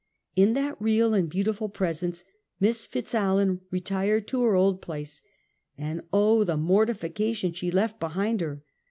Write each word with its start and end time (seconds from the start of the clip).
In 0.35 0.55
that 0.55 0.81
real 0.81 1.13
and 1.13 1.29
beautiful 1.29 1.69
pres 1.69 2.01
ence 2.01 2.23
Miss 2.59 2.87
Fitzallen 2.87 3.59
I'etired 3.71 4.25
to 4.29 4.41
her 4.41 4.55
old 4.55 4.81
place, 4.81 5.21
and 5.77 6.01
oh, 6.11 6.43
the 6.43 6.57
mortification 6.57 7.53
she 7.53 7.69
left 7.69 7.99
behind 7.99 8.41
her! 8.41 8.63